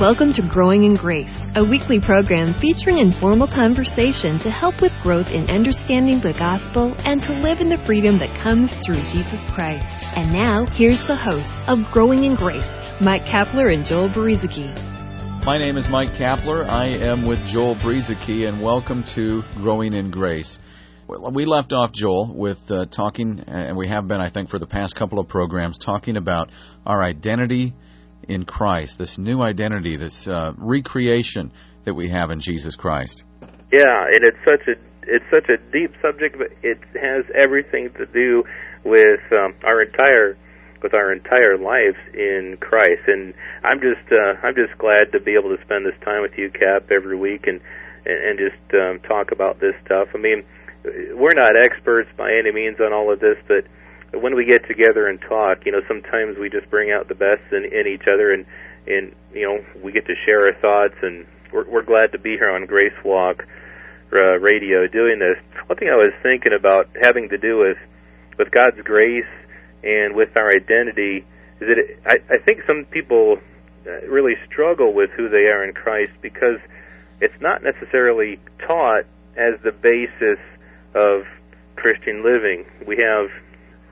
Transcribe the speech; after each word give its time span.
Welcome 0.00 0.32
to 0.32 0.48
Growing 0.48 0.84
in 0.84 0.94
Grace, 0.94 1.30
a 1.56 1.62
weekly 1.62 2.00
program 2.00 2.54
featuring 2.58 2.96
informal 2.96 3.46
conversation 3.46 4.38
to 4.38 4.50
help 4.50 4.80
with 4.80 4.92
growth 5.02 5.28
in 5.28 5.50
understanding 5.50 6.22
the 6.22 6.32
gospel 6.32 6.94
and 7.04 7.22
to 7.22 7.32
live 7.34 7.60
in 7.60 7.68
the 7.68 7.76
freedom 7.84 8.16
that 8.16 8.30
comes 8.42 8.72
through 8.82 8.96
Jesus 9.12 9.44
Christ. 9.52 9.84
And 10.16 10.32
now, 10.32 10.64
here's 10.64 11.06
the 11.06 11.14
hosts 11.14 11.52
of 11.68 11.80
Growing 11.92 12.24
in 12.24 12.34
Grace, 12.34 12.66
Mike 13.02 13.24
Kapler 13.24 13.74
and 13.74 13.84
Joel 13.84 14.08
Brueseke. 14.08 14.74
My 15.44 15.58
name 15.58 15.76
is 15.76 15.86
Mike 15.90 16.12
Kapler. 16.12 16.66
I 16.66 16.86
am 16.86 17.26
with 17.26 17.44
Joel 17.44 17.74
Brueseke, 17.74 18.48
and 18.48 18.62
welcome 18.62 19.04
to 19.14 19.42
Growing 19.56 19.92
in 19.92 20.10
Grace. 20.10 20.58
We 21.08 21.44
left 21.44 21.74
off, 21.74 21.92
Joel, 21.92 22.32
with 22.34 22.70
uh, 22.70 22.86
talking, 22.86 23.44
and 23.46 23.76
we 23.76 23.88
have 23.88 24.08
been, 24.08 24.22
I 24.22 24.30
think, 24.30 24.48
for 24.48 24.58
the 24.58 24.66
past 24.66 24.94
couple 24.94 25.18
of 25.18 25.28
programs, 25.28 25.76
talking 25.76 26.16
about 26.16 26.48
our 26.86 27.02
identity 27.02 27.74
in 28.30 28.44
Christ, 28.44 28.98
this 28.98 29.18
new 29.18 29.42
identity, 29.42 29.96
this 29.96 30.26
uh, 30.28 30.52
recreation 30.56 31.52
that 31.84 31.94
we 31.94 32.08
have 32.10 32.30
in 32.30 32.40
Jesus 32.40 32.76
Christ. 32.76 33.24
Yeah, 33.72 34.06
and 34.06 34.22
it's 34.22 34.38
such 34.44 34.66
a 34.68 34.78
it's 35.02 35.24
such 35.30 35.48
a 35.50 35.58
deep 35.72 35.90
subject, 36.00 36.38
but 36.38 36.48
it 36.62 36.78
has 36.94 37.24
everything 37.34 37.90
to 37.98 38.06
do 38.06 38.44
with 38.84 39.20
um, 39.32 39.54
our 39.64 39.82
entire 39.82 40.38
with 40.82 40.94
our 40.94 41.12
entire 41.12 41.58
lives 41.58 41.98
in 42.14 42.56
Christ. 42.60 43.02
And 43.06 43.34
I'm 43.64 43.80
just 43.80 44.06
uh, 44.12 44.38
I'm 44.46 44.54
just 44.54 44.78
glad 44.78 45.10
to 45.12 45.20
be 45.20 45.34
able 45.34 45.54
to 45.56 45.62
spend 45.64 45.84
this 45.84 45.98
time 46.04 46.22
with 46.22 46.38
you, 46.38 46.50
Cap, 46.50 46.90
every 46.90 47.16
week, 47.16 47.46
and 47.46 47.60
and, 48.06 48.18
and 48.30 48.38
just 48.38 48.62
um, 48.74 49.00
talk 49.08 49.32
about 49.32 49.60
this 49.60 49.74
stuff. 49.84 50.08
I 50.14 50.18
mean, 50.18 50.44
we're 51.18 51.34
not 51.34 51.58
experts 51.58 52.08
by 52.16 52.30
any 52.32 52.52
means 52.52 52.78
on 52.80 52.92
all 52.92 53.12
of 53.12 53.20
this, 53.20 53.36
but 53.48 53.66
when 54.12 54.34
we 54.34 54.44
get 54.44 54.66
together 54.66 55.06
and 55.06 55.20
talk, 55.20 55.64
you 55.64 55.72
know, 55.72 55.80
sometimes 55.86 56.36
we 56.38 56.50
just 56.50 56.68
bring 56.70 56.90
out 56.90 57.08
the 57.08 57.14
best 57.14 57.42
in, 57.52 57.64
in 57.64 57.86
each 57.86 58.06
other, 58.12 58.32
and 58.32 58.44
and 58.86 59.14
you 59.32 59.46
know, 59.46 59.64
we 59.82 59.92
get 59.92 60.06
to 60.06 60.14
share 60.24 60.46
our 60.46 60.54
thoughts, 60.60 60.94
and 61.02 61.26
we're, 61.52 61.68
we're 61.68 61.84
glad 61.84 62.12
to 62.12 62.18
be 62.18 62.30
here 62.30 62.50
on 62.50 62.66
Grace 62.66 62.96
Walk 63.04 63.44
uh, 64.12 64.38
Radio 64.40 64.86
doing 64.88 65.18
this. 65.18 65.38
One 65.66 65.78
thing 65.78 65.88
I 65.88 65.96
was 65.96 66.12
thinking 66.22 66.52
about 66.52 66.88
having 67.00 67.28
to 67.28 67.38
do 67.38 67.58
with 67.58 67.78
with 68.38 68.50
God's 68.50 68.80
grace 68.82 69.28
and 69.84 70.16
with 70.16 70.30
our 70.36 70.48
identity 70.48 71.26
is 71.60 71.68
that 71.68 71.78
it, 71.78 72.00
I, 72.06 72.34
I 72.34 72.38
think 72.38 72.60
some 72.66 72.86
people 72.90 73.38
uh, 73.86 74.06
really 74.08 74.34
struggle 74.50 74.92
with 74.92 75.10
who 75.10 75.28
they 75.28 75.48
are 75.48 75.62
in 75.62 75.74
Christ 75.74 76.12
because 76.22 76.58
it's 77.20 77.38
not 77.40 77.62
necessarily 77.62 78.40
taught 78.66 79.04
as 79.36 79.60
the 79.62 79.72
basis 79.72 80.40
of 80.94 81.22
Christian 81.76 82.24
living. 82.24 82.64
We 82.86 82.96
have 82.96 83.28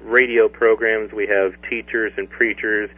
radio 0.00 0.48
programs, 0.48 1.12
we 1.12 1.26
have 1.26 1.54
teachers 1.68 2.12
and 2.16 2.28
preachers 2.28 2.90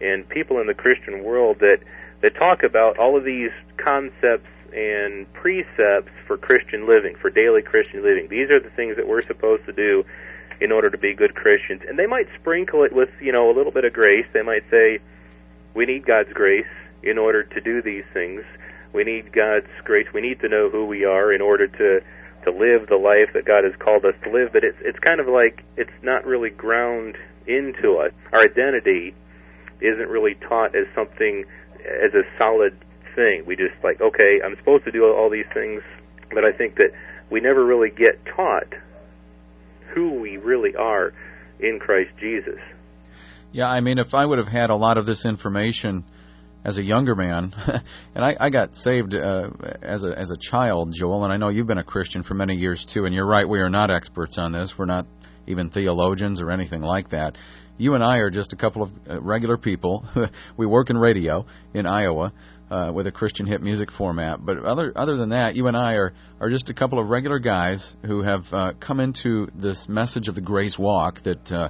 and 0.00 0.28
people 0.28 0.60
in 0.60 0.66
the 0.66 0.74
Christian 0.74 1.24
world 1.24 1.58
that 1.60 1.78
that 2.22 2.34
talk 2.34 2.62
about 2.62 2.98
all 2.98 3.16
of 3.16 3.24
these 3.24 3.50
concepts 3.76 4.48
and 4.72 5.30
precepts 5.32 6.10
for 6.26 6.36
Christian 6.36 6.88
living, 6.88 7.14
for 7.16 7.30
daily 7.30 7.62
Christian 7.62 8.02
living. 8.02 8.28
These 8.28 8.50
are 8.50 8.60
the 8.60 8.70
things 8.70 8.96
that 8.96 9.06
we're 9.06 9.22
supposed 9.22 9.66
to 9.66 9.72
do 9.72 10.04
in 10.60 10.72
order 10.72 10.90
to 10.90 10.98
be 10.98 11.14
good 11.14 11.34
Christians. 11.34 11.82
And 11.86 11.98
they 11.98 12.06
might 12.06 12.28
sprinkle 12.40 12.84
it 12.84 12.92
with, 12.92 13.10
you 13.20 13.32
know, 13.32 13.50
a 13.50 13.54
little 13.54 13.72
bit 13.72 13.84
of 13.84 13.92
grace. 13.92 14.26
They 14.32 14.42
might 14.42 14.64
say, 14.70 15.00
we 15.74 15.84
need 15.84 16.06
God's 16.06 16.32
grace 16.32 16.66
in 17.02 17.18
order 17.18 17.42
to 17.42 17.60
do 17.60 17.82
these 17.82 18.04
things. 18.12 18.42
We 18.92 19.04
need 19.04 19.32
God's 19.32 19.68
grace. 19.84 20.06
We 20.12 20.22
need 20.22 20.40
to 20.40 20.48
know 20.48 20.70
who 20.70 20.86
we 20.86 21.04
are 21.04 21.32
in 21.32 21.42
order 21.42 21.66
to 21.66 22.02
to 22.46 22.50
live 22.50 22.88
the 22.88 22.96
life 22.96 23.34
that 23.34 23.44
God 23.44 23.64
has 23.64 23.74
called 23.78 24.04
us 24.04 24.14
to 24.24 24.30
live. 24.30 24.52
But 24.52 24.64
it's 24.64 24.78
it's 24.80 24.98
kind 25.00 25.20
of 25.20 25.26
like 25.26 25.62
it's 25.76 25.92
not 26.02 26.24
really 26.24 26.50
ground 26.50 27.16
into 27.46 27.98
us. 27.98 28.12
Our 28.32 28.40
identity 28.40 29.14
isn't 29.80 30.08
really 30.08 30.34
taught 30.48 30.74
as 30.74 30.86
something 30.94 31.44
as 31.84 32.14
a 32.14 32.22
solid 32.38 32.78
thing. 33.14 33.44
We 33.46 33.56
just 33.56 33.74
like, 33.82 34.00
okay, 34.00 34.40
I'm 34.44 34.56
supposed 34.56 34.84
to 34.84 34.92
do 34.92 35.04
all 35.04 35.30
these 35.30 35.48
things, 35.52 35.82
but 36.30 36.44
I 36.44 36.52
think 36.56 36.76
that 36.76 36.90
we 37.30 37.40
never 37.40 37.64
really 37.64 37.90
get 37.90 38.24
taught 38.34 38.72
who 39.94 40.14
we 40.20 40.36
really 40.36 40.74
are 40.76 41.12
in 41.60 41.78
Christ 41.80 42.10
Jesus. 42.20 42.60
Yeah, 43.52 43.66
I 43.66 43.80
mean, 43.80 43.98
if 43.98 44.14
I 44.14 44.24
would 44.26 44.38
have 44.38 44.48
had 44.48 44.70
a 44.70 44.76
lot 44.76 44.98
of 44.98 45.06
this 45.06 45.24
information 45.24 46.04
as 46.66 46.78
a 46.78 46.82
younger 46.82 47.14
man, 47.14 47.54
and 48.14 48.24
I, 48.24 48.36
I 48.40 48.50
got 48.50 48.74
saved 48.74 49.14
uh, 49.14 49.50
as 49.82 50.02
a 50.02 50.18
as 50.18 50.32
a 50.32 50.36
child, 50.36 50.92
Joel, 50.92 51.22
and 51.22 51.32
I 51.32 51.36
know 51.36 51.48
you've 51.48 51.68
been 51.68 51.78
a 51.78 51.84
Christian 51.84 52.24
for 52.24 52.34
many 52.34 52.56
years 52.56 52.84
too. 52.92 53.04
And 53.04 53.14
you're 53.14 53.26
right, 53.26 53.48
we 53.48 53.60
are 53.60 53.70
not 53.70 53.88
experts 53.88 54.36
on 54.36 54.50
this. 54.50 54.74
We're 54.76 54.86
not 54.86 55.06
even 55.46 55.70
theologians 55.70 56.40
or 56.40 56.50
anything 56.50 56.82
like 56.82 57.10
that. 57.10 57.36
You 57.78 57.94
and 57.94 58.02
I 58.02 58.18
are 58.18 58.30
just 58.30 58.52
a 58.52 58.56
couple 58.56 58.82
of 58.82 58.90
uh, 59.08 59.20
regular 59.20 59.56
people. 59.56 60.04
we 60.56 60.66
work 60.66 60.90
in 60.90 60.98
radio 60.98 61.46
in 61.72 61.86
Iowa 61.86 62.32
uh, 62.68 62.90
with 62.92 63.06
a 63.06 63.12
Christian 63.12 63.46
hit 63.46 63.62
music 63.62 63.92
format. 63.92 64.44
But 64.44 64.58
other 64.64 64.92
other 64.96 65.16
than 65.16 65.28
that, 65.28 65.54
you 65.54 65.68
and 65.68 65.76
I 65.76 65.92
are 65.92 66.14
are 66.40 66.50
just 66.50 66.68
a 66.68 66.74
couple 66.74 66.98
of 66.98 67.08
regular 67.08 67.38
guys 67.38 67.94
who 68.04 68.22
have 68.22 68.42
uh, 68.50 68.72
come 68.80 68.98
into 68.98 69.46
this 69.54 69.86
message 69.88 70.26
of 70.26 70.34
the 70.34 70.40
Grace 70.40 70.76
Walk 70.76 71.22
that 71.22 71.52
uh, 71.52 71.68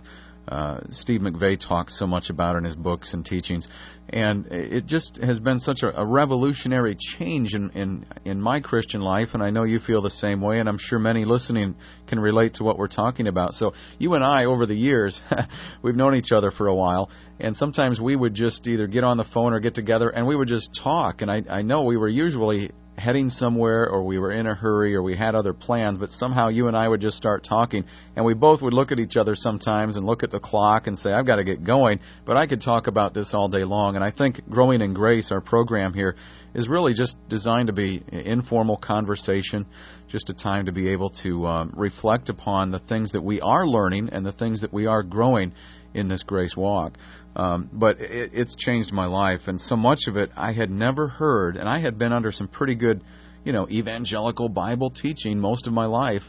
uh, 0.48 0.80
Steve 0.90 1.20
McVey 1.20 1.58
talks 1.58 1.98
so 1.98 2.06
much 2.06 2.30
about 2.30 2.56
in 2.56 2.64
his 2.64 2.76
books 2.76 3.14
and 3.14 3.24
teachings, 3.24 3.66
and 4.08 4.46
it 4.46 4.86
just 4.86 5.18
has 5.22 5.40
been 5.40 5.58
such 5.58 5.82
a, 5.82 6.00
a 6.00 6.04
revolutionary 6.04 6.96
change 6.96 7.54
in, 7.54 7.70
in 7.70 8.06
in 8.24 8.40
my 8.40 8.60
Christian 8.60 9.00
life, 9.00 9.30
and 9.34 9.42
I 9.42 9.50
know 9.50 9.64
you 9.64 9.80
feel 9.80 10.02
the 10.02 10.10
same 10.10 10.40
way, 10.40 10.60
and 10.60 10.68
I'm 10.68 10.78
sure 10.78 10.98
many 10.98 11.24
listening 11.24 11.74
can 12.06 12.20
relate 12.20 12.54
to 12.54 12.64
what 12.64 12.78
we're 12.78 12.86
talking 12.86 13.26
about. 13.26 13.54
So 13.54 13.74
you 13.98 14.14
and 14.14 14.22
I, 14.22 14.44
over 14.44 14.66
the 14.66 14.76
years, 14.76 15.20
we've 15.82 15.96
known 15.96 16.14
each 16.14 16.30
other 16.32 16.50
for 16.50 16.68
a 16.68 16.74
while, 16.74 17.10
and 17.40 17.56
sometimes 17.56 18.00
we 18.00 18.14
would 18.14 18.34
just 18.34 18.68
either 18.68 18.86
get 18.86 19.02
on 19.02 19.16
the 19.16 19.24
phone 19.24 19.52
or 19.52 19.60
get 19.60 19.74
together, 19.74 20.10
and 20.10 20.26
we 20.26 20.36
would 20.36 20.48
just 20.48 20.70
talk, 20.74 21.22
and 21.22 21.30
I 21.30 21.42
I 21.50 21.62
know 21.62 21.82
we 21.82 21.96
were 21.96 22.08
usually 22.08 22.70
heading 22.98 23.28
somewhere 23.28 23.88
or 23.88 24.02
we 24.02 24.18
were 24.18 24.32
in 24.32 24.46
a 24.46 24.54
hurry 24.54 24.94
or 24.94 25.02
we 25.02 25.16
had 25.16 25.34
other 25.34 25.52
plans, 25.52 25.98
but 25.98 26.10
somehow 26.10 26.48
you 26.48 26.66
and 26.68 26.76
I 26.76 26.88
would 26.88 27.00
just 27.00 27.16
start 27.16 27.44
talking 27.44 27.84
and 28.16 28.24
we 28.24 28.34
both 28.34 28.62
would 28.62 28.72
look 28.72 28.90
at 28.90 28.98
each 28.98 29.16
other 29.16 29.34
sometimes 29.34 29.96
and 29.96 30.06
look 30.06 30.22
at 30.22 30.30
the 30.30 30.40
clock 30.40 30.86
and 30.86 30.98
say, 30.98 31.12
I've 31.12 31.26
got 31.26 31.36
to 31.36 31.44
get 31.44 31.62
going, 31.62 32.00
but 32.24 32.36
I 32.36 32.46
could 32.46 32.62
talk 32.62 32.86
about 32.86 33.12
this 33.12 33.34
all 33.34 33.48
day 33.48 33.64
long. 33.64 33.96
And 33.96 34.04
I 34.04 34.10
think 34.10 34.40
Growing 34.48 34.80
in 34.80 34.94
Grace, 34.94 35.30
our 35.30 35.40
program 35.40 35.92
here, 35.92 36.16
is 36.54 36.68
really 36.68 36.94
just 36.94 37.16
designed 37.28 37.66
to 37.66 37.74
be 37.74 38.02
informal 38.10 38.78
conversation, 38.78 39.66
just 40.08 40.30
a 40.30 40.34
time 40.34 40.66
to 40.66 40.72
be 40.72 40.88
able 40.88 41.10
to 41.10 41.46
um, 41.46 41.72
reflect 41.76 42.28
upon 42.28 42.70
the 42.70 42.78
things 42.78 43.12
that 43.12 43.22
we 43.22 43.40
are 43.40 43.66
learning 43.66 44.10
and 44.12 44.24
the 44.24 44.32
things 44.32 44.60
that 44.60 44.72
we 44.72 44.86
are 44.86 45.02
growing 45.02 45.52
in 45.94 46.08
this 46.08 46.22
grace 46.22 46.56
walk. 46.56 46.96
Um, 47.34 47.68
but 47.72 48.00
it, 48.00 48.30
it's 48.32 48.56
changed 48.56 48.92
my 48.92 49.06
life, 49.06 49.42
and 49.46 49.60
so 49.60 49.76
much 49.76 50.00
of 50.08 50.16
it 50.16 50.30
I 50.36 50.52
had 50.52 50.70
never 50.70 51.08
heard, 51.08 51.56
and 51.56 51.68
I 51.68 51.80
had 51.80 51.98
been 51.98 52.12
under 52.12 52.32
some 52.32 52.48
pretty 52.48 52.74
good, 52.74 53.02
you 53.44 53.52
know, 53.52 53.68
evangelical 53.68 54.48
Bible 54.48 54.90
teaching 54.90 55.38
most 55.38 55.66
of 55.66 55.72
my 55.72 55.86
life, 55.86 56.22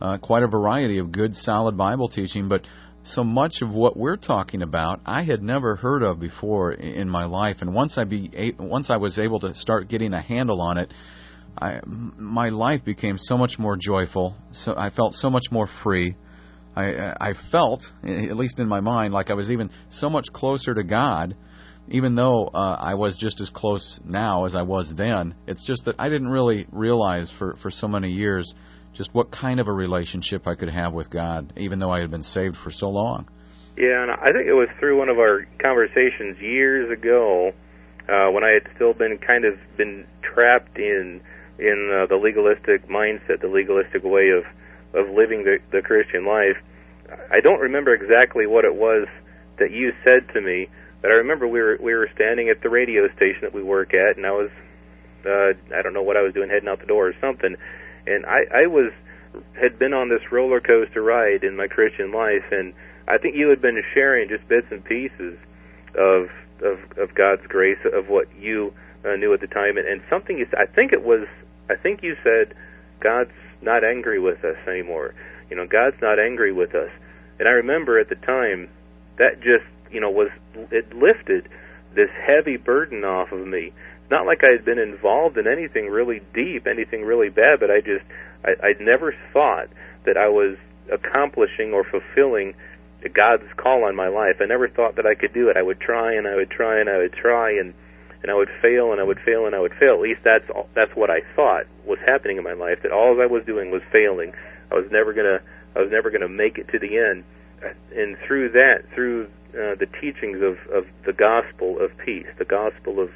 uh, 0.00 0.18
quite 0.18 0.42
a 0.42 0.48
variety 0.48 0.98
of 0.98 1.12
good, 1.12 1.36
solid 1.36 1.76
Bible 1.76 2.08
teaching, 2.08 2.48
but 2.48 2.62
so 3.04 3.24
much 3.24 3.62
of 3.62 3.70
what 3.70 3.96
we're 3.96 4.16
talking 4.16 4.62
about 4.62 5.00
I 5.06 5.22
had 5.22 5.42
never 5.42 5.76
heard 5.76 6.02
of 6.02 6.20
before 6.20 6.72
in 6.72 7.08
my 7.08 7.24
life, 7.24 7.58
and 7.60 7.74
once 7.74 7.96
I 7.96 8.04
be 8.04 8.54
once 8.58 8.90
I 8.90 8.96
was 8.96 9.18
able 9.18 9.40
to 9.40 9.54
start 9.54 9.88
getting 9.88 10.12
a 10.12 10.20
handle 10.20 10.60
on 10.60 10.78
it. 10.78 10.92
I, 11.60 11.80
my 11.84 12.48
life 12.48 12.84
became 12.84 13.18
so 13.18 13.36
much 13.36 13.58
more 13.58 13.76
joyful. 13.76 14.36
So 14.52 14.74
I 14.76 14.90
felt 14.90 15.14
so 15.14 15.30
much 15.30 15.50
more 15.50 15.68
free. 15.82 16.16
I, 16.76 17.14
I 17.20 17.34
felt, 17.50 17.90
at 18.04 18.36
least 18.36 18.60
in 18.60 18.68
my 18.68 18.80
mind, 18.80 19.12
like 19.12 19.30
I 19.30 19.34
was 19.34 19.50
even 19.50 19.70
so 19.88 20.08
much 20.08 20.32
closer 20.32 20.74
to 20.74 20.84
God, 20.84 21.34
even 21.88 22.14
though 22.14 22.46
uh, 22.46 22.76
I 22.78 22.94
was 22.94 23.16
just 23.16 23.40
as 23.40 23.50
close 23.50 23.98
now 24.04 24.44
as 24.44 24.54
I 24.54 24.62
was 24.62 24.94
then. 24.94 25.34
It's 25.46 25.64
just 25.64 25.86
that 25.86 25.96
I 25.98 26.08
didn't 26.08 26.28
really 26.28 26.66
realize 26.70 27.32
for, 27.38 27.56
for 27.60 27.70
so 27.70 27.88
many 27.88 28.10
years 28.10 28.54
just 28.94 29.12
what 29.12 29.30
kind 29.32 29.58
of 29.58 29.68
a 29.68 29.72
relationship 29.72 30.46
I 30.46 30.54
could 30.54 30.70
have 30.70 30.92
with 30.92 31.10
God, 31.10 31.52
even 31.56 31.78
though 31.78 31.90
I 31.90 32.00
had 32.00 32.10
been 32.10 32.22
saved 32.22 32.56
for 32.56 32.70
so 32.70 32.88
long. 32.88 33.28
Yeah, 33.76 34.02
and 34.02 34.10
I 34.10 34.32
think 34.32 34.46
it 34.46 34.54
was 34.54 34.68
through 34.78 34.98
one 34.98 35.08
of 35.08 35.18
our 35.18 35.46
conversations 35.62 36.38
years 36.40 36.90
ago 36.90 37.52
uh, 38.08 38.30
when 38.30 38.42
I 38.42 38.50
had 38.50 38.72
still 38.74 38.92
been 38.92 39.18
kind 39.24 39.44
of 39.44 39.54
been 39.76 40.06
trapped 40.22 40.78
in 40.78 41.20
in 41.58 41.90
uh, 41.92 42.06
the 42.06 42.16
legalistic 42.16 42.88
mindset, 42.88 43.40
the 43.40 43.48
legalistic 43.48 44.04
way 44.04 44.30
of 44.30 44.44
of 44.94 45.10
living 45.14 45.44
the, 45.44 45.58
the 45.70 45.82
Christian 45.82 46.24
life. 46.24 46.56
I 47.30 47.40
don't 47.40 47.60
remember 47.60 47.92
exactly 47.92 48.46
what 48.46 48.64
it 48.64 48.74
was 48.74 49.06
that 49.58 49.70
you 49.70 49.92
said 50.04 50.28
to 50.34 50.40
me, 50.40 50.68
but 51.02 51.10
I 51.10 51.14
remember 51.14 51.46
we 51.46 51.60
were 51.60 51.78
we 51.80 51.94
were 51.94 52.08
standing 52.14 52.48
at 52.48 52.62
the 52.62 52.70
radio 52.70 53.08
station 53.16 53.40
that 53.42 53.54
we 53.54 53.62
work 53.62 53.92
at, 53.94 54.16
and 54.16 54.26
I 54.26 54.32
was 54.32 54.50
uh, 55.26 55.52
I 55.76 55.82
don't 55.82 55.94
know 55.94 56.02
what 56.02 56.16
I 56.16 56.22
was 56.22 56.32
doing, 56.32 56.48
heading 56.48 56.68
out 56.68 56.80
the 56.80 56.86
door 56.86 57.08
or 57.08 57.14
something, 57.20 57.56
and 58.06 58.26
I 58.26 58.64
I 58.64 58.66
was 58.66 58.92
had 59.60 59.78
been 59.78 59.92
on 59.92 60.08
this 60.08 60.32
roller 60.32 60.60
coaster 60.60 61.02
ride 61.02 61.44
in 61.44 61.56
my 61.56 61.66
Christian 61.66 62.12
life, 62.12 62.44
and 62.50 62.72
I 63.06 63.18
think 63.18 63.36
you 63.36 63.48
had 63.48 63.60
been 63.60 63.82
sharing 63.94 64.28
just 64.28 64.48
bits 64.48 64.66
and 64.70 64.84
pieces 64.84 65.38
of 65.94 66.28
of 66.62 66.78
of 66.96 67.14
God's 67.14 67.46
grace 67.46 67.78
of 67.92 68.08
what 68.08 68.26
you 68.38 68.72
uh, 69.04 69.16
knew 69.16 69.32
at 69.32 69.40
the 69.40 69.46
time, 69.46 69.76
and, 69.76 69.86
and 69.86 70.02
something 70.10 70.38
you 70.38 70.46
said 70.50 70.60
I 70.60 70.66
think 70.66 70.92
it 70.92 71.02
was 71.02 71.26
I 71.70 71.76
think 71.76 72.02
you 72.02 72.16
said 72.22 72.54
God's 73.00 73.32
not 73.62 73.84
angry 73.84 74.18
with 74.18 74.44
us 74.44 74.56
anymore. 74.66 75.14
You 75.50 75.56
know, 75.56 75.66
God's 75.66 76.00
not 76.00 76.18
angry 76.18 76.52
with 76.52 76.74
us. 76.74 76.90
And 77.38 77.48
I 77.48 77.52
remember 77.52 77.98
at 77.98 78.08
the 78.08 78.16
time 78.16 78.68
that 79.18 79.40
just, 79.40 79.64
you 79.90 80.00
know, 80.00 80.10
was 80.10 80.28
it 80.70 80.94
lifted 80.94 81.48
this 81.94 82.10
heavy 82.26 82.56
burden 82.56 83.04
off 83.04 83.32
of 83.32 83.46
me 83.46 83.72
not 84.10 84.26
like 84.26 84.42
I 84.42 84.52
had 84.52 84.64
been 84.64 84.78
involved 84.78 85.36
in 85.36 85.46
anything 85.46 85.88
really 85.88 86.20
deep, 86.34 86.66
anything 86.66 87.02
really 87.04 87.28
bad, 87.28 87.60
but 87.60 87.70
I 87.70 87.80
just 87.80 88.04
I, 88.44 88.68
I'd 88.68 88.80
never 88.80 89.14
thought 89.32 89.68
that 90.04 90.16
I 90.16 90.28
was 90.28 90.56
accomplishing 90.90 91.72
or 91.72 91.84
fulfilling 91.84 92.54
God's 93.12 93.44
call 93.56 93.84
on 93.84 93.94
my 93.94 94.08
life. 94.08 94.36
I 94.40 94.46
never 94.46 94.68
thought 94.68 94.96
that 94.96 95.06
I 95.06 95.14
could 95.14 95.32
do 95.34 95.48
it. 95.50 95.56
I 95.56 95.62
would 95.62 95.80
try 95.80 96.14
and 96.14 96.26
I 96.26 96.36
would 96.36 96.50
try 96.50 96.80
and 96.80 96.88
I 96.88 96.98
would 96.98 97.12
try 97.12 97.50
and 97.50 97.74
and 98.22 98.30
I 98.30 98.34
would 98.34 98.50
fail 98.60 98.92
and 98.92 99.00
I 99.00 99.04
would 99.04 99.20
fail 99.20 99.46
and 99.46 99.54
I 99.54 99.60
would 99.60 99.74
fail. 99.74 99.94
At 99.94 100.00
least 100.00 100.20
that's 100.24 100.48
all, 100.50 100.68
that's 100.74 100.94
what 100.94 101.10
I 101.10 101.20
thought 101.36 101.66
was 101.86 101.98
happening 102.06 102.36
in 102.36 102.44
my 102.44 102.52
life. 102.52 102.82
That 102.82 102.92
all 102.92 103.20
I 103.20 103.26
was 103.26 103.44
doing 103.44 103.70
was 103.70 103.82
failing. 103.92 104.32
I 104.70 104.74
was 104.74 104.86
never 104.90 105.12
gonna 105.12 105.40
I 105.76 105.80
was 105.80 105.90
never 105.90 106.10
gonna 106.10 106.28
make 106.28 106.58
it 106.58 106.68
to 106.68 106.78
the 106.78 106.98
end. 106.98 107.24
And 107.94 108.16
through 108.26 108.50
that, 108.50 108.84
through 108.94 109.26
uh, 109.54 109.74
the 109.78 109.86
teachings 110.00 110.42
of 110.42 110.58
of 110.72 110.86
the 111.06 111.12
gospel 111.12 111.78
of 111.80 111.96
peace, 111.98 112.26
the 112.38 112.44
gospel 112.44 113.00
of 113.00 113.10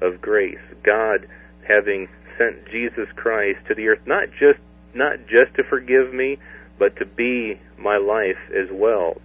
of 0.00 0.20
grace, 0.20 0.58
God 0.82 1.26
having 1.66 2.08
sent 2.36 2.66
Jesus 2.70 3.08
Christ 3.16 3.58
to 3.68 3.74
the 3.74 3.88
earth, 3.88 4.00
not 4.06 4.28
just 4.38 4.58
not 4.94 5.18
just 5.28 5.54
to 5.56 5.64
forgive 5.64 6.12
me, 6.12 6.38
but 6.78 6.96
to 6.96 7.04
be 7.04 7.60
my 7.78 7.96
life 7.96 8.38
as 8.50 8.68
well. 8.72 9.20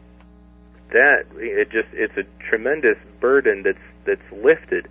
That 0.91 1.25
it 1.37 1.71
just 1.71 1.87
it's 1.93 2.17
a 2.17 2.23
tremendous 2.49 2.97
burden 3.19 3.63
that's 3.63 3.77
that's 4.05 4.43
lifted 4.43 4.87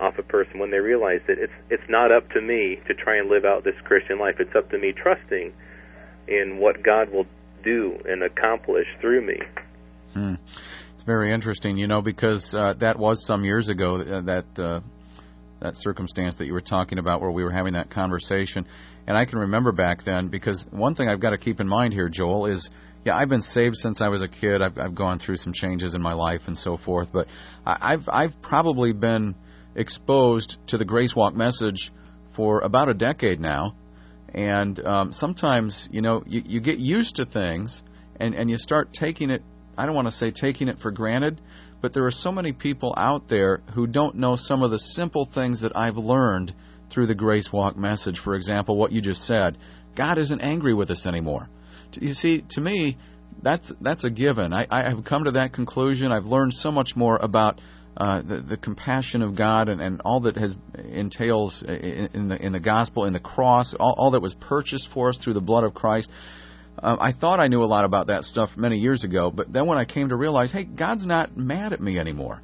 off 0.00 0.18
a 0.18 0.22
person 0.22 0.58
when 0.58 0.70
they 0.70 0.78
realize 0.78 1.20
that 1.26 1.38
it's 1.38 1.52
it's 1.70 1.82
not 1.88 2.12
up 2.12 2.28
to 2.30 2.40
me 2.40 2.78
to 2.86 2.94
try 2.94 3.16
and 3.16 3.28
live 3.28 3.44
out 3.44 3.64
this 3.64 3.74
Christian 3.84 4.18
life. 4.18 4.36
It's 4.38 4.54
up 4.54 4.70
to 4.70 4.78
me 4.78 4.92
trusting 4.92 5.52
in 6.28 6.58
what 6.58 6.82
God 6.82 7.10
will 7.10 7.26
do 7.64 7.98
and 8.04 8.22
accomplish 8.22 8.86
through 9.00 9.26
me. 9.26 9.38
Hmm. 10.12 10.34
It's 10.94 11.04
very 11.04 11.32
interesting, 11.32 11.76
you 11.76 11.86
know, 11.86 12.02
because 12.02 12.52
uh, 12.54 12.74
that 12.80 12.98
was 12.98 13.24
some 13.26 13.44
years 13.44 13.68
ago 13.68 13.96
uh, 13.96 14.20
that 14.22 14.58
uh, 14.58 14.80
that 15.60 15.74
circumstance 15.76 16.36
that 16.36 16.46
you 16.46 16.52
were 16.52 16.60
talking 16.60 16.98
about 16.98 17.20
where 17.20 17.30
we 17.30 17.42
were 17.42 17.50
having 17.50 17.74
that 17.74 17.90
conversation, 17.90 18.66
and 19.06 19.16
I 19.16 19.24
can 19.24 19.38
remember 19.38 19.72
back 19.72 20.04
then 20.04 20.28
because 20.28 20.64
one 20.70 20.94
thing 20.94 21.08
I've 21.08 21.20
got 21.20 21.30
to 21.30 21.38
keep 21.38 21.60
in 21.60 21.68
mind 21.68 21.92
here, 21.92 22.08
Joel, 22.08 22.46
is 22.46 22.68
yeah, 23.04 23.16
I've 23.16 23.28
been 23.28 23.42
saved 23.42 23.76
since 23.76 24.00
I 24.00 24.08
was 24.08 24.20
a 24.20 24.28
kid. 24.28 24.60
I've, 24.60 24.76
I've 24.78 24.94
gone 24.94 25.20
through 25.20 25.36
some 25.36 25.52
changes 25.52 25.94
in 25.94 26.02
my 26.02 26.12
life 26.12 26.42
and 26.48 26.58
so 26.58 26.76
forth, 26.76 27.08
but 27.12 27.28
I, 27.64 27.92
I've 27.92 28.08
I've 28.08 28.42
probably 28.42 28.92
been 28.92 29.34
exposed 29.76 30.56
to 30.68 30.78
the 30.78 30.84
Grace 30.84 31.14
Walk 31.14 31.34
message 31.34 31.92
for 32.34 32.60
about 32.60 32.88
a 32.88 32.94
decade 32.94 33.40
now, 33.40 33.76
and 34.34 34.84
um, 34.84 35.12
sometimes 35.12 35.88
you 35.92 36.00
know 36.00 36.24
you, 36.26 36.42
you 36.44 36.60
get 36.60 36.78
used 36.78 37.16
to 37.16 37.24
things 37.24 37.82
and 38.18 38.34
and 38.34 38.50
you 38.50 38.58
start 38.58 38.92
taking 38.92 39.30
it. 39.30 39.42
I 39.78 39.86
don't 39.86 39.94
want 39.94 40.08
to 40.08 40.12
say 40.12 40.30
taking 40.30 40.68
it 40.68 40.78
for 40.78 40.90
granted, 40.90 41.40
but 41.80 41.92
there 41.92 42.06
are 42.06 42.10
so 42.10 42.32
many 42.32 42.52
people 42.52 42.94
out 42.96 43.28
there 43.28 43.62
who 43.74 43.86
don't 43.86 44.16
know 44.16 44.36
some 44.36 44.62
of 44.62 44.70
the 44.70 44.78
simple 44.78 45.26
things 45.26 45.60
that 45.60 45.76
I've 45.76 45.98
learned 45.98 46.54
through 46.90 47.06
the 47.06 47.14
Grace 47.14 47.52
Walk 47.52 47.76
message. 47.76 48.18
For 48.18 48.34
example, 48.34 48.76
what 48.76 48.92
you 48.92 49.02
just 49.02 49.24
said, 49.24 49.58
God 49.94 50.18
isn't 50.18 50.40
angry 50.40 50.74
with 50.74 50.90
us 50.90 51.06
anymore. 51.06 51.48
You 52.00 52.14
see, 52.14 52.42
to 52.50 52.60
me, 52.60 52.98
that's 53.42 53.72
that's 53.80 54.04
a 54.04 54.10
given. 54.10 54.52
I, 54.52 54.66
I 54.70 54.88
have 54.88 55.04
come 55.04 55.24
to 55.24 55.32
that 55.32 55.52
conclusion. 55.52 56.12
I've 56.12 56.26
learned 56.26 56.54
so 56.54 56.70
much 56.70 56.96
more 56.96 57.16
about 57.16 57.60
uh, 57.96 58.20
the, 58.22 58.42
the 58.42 58.56
compassion 58.56 59.22
of 59.22 59.34
God 59.34 59.68
and, 59.68 59.80
and 59.80 60.00
all 60.04 60.20
that 60.20 60.36
has 60.36 60.54
entails 60.84 61.62
in, 61.66 62.10
in 62.12 62.28
the 62.28 62.36
in 62.44 62.52
the 62.52 62.60
gospel, 62.60 63.04
in 63.04 63.12
the 63.12 63.20
cross, 63.20 63.74
all, 63.78 63.94
all 63.96 64.10
that 64.10 64.20
was 64.20 64.34
purchased 64.34 64.88
for 64.92 65.08
us 65.08 65.18
through 65.18 65.34
the 65.34 65.40
blood 65.40 65.64
of 65.64 65.74
Christ. 65.74 66.10
Um, 66.82 66.98
I 67.00 67.12
thought 67.12 67.40
I 67.40 67.46
knew 67.46 67.62
a 67.62 67.64
lot 67.64 67.86
about 67.86 68.08
that 68.08 68.24
stuff 68.24 68.50
many 68.56 68.76
years 68.76 69.02
ago, 69.02 69.30
but 69.30 69.50
then 69.50 69.66
when 69.66 69.78
I 69.78 69.86
came 69.86 70.10
to 70.10 70.16
realize, 70.16 70.52
hey, 70.52 70.64
God's 70.64 71.06
not 71.06 71.36
mad 71.36 71.72
at 71.72 71.80
me 71.80 71.98
anymore. 71.98 72.42